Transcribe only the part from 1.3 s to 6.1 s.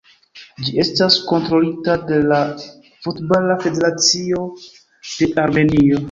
kontrolita de la Futbala Federacio de Armenio.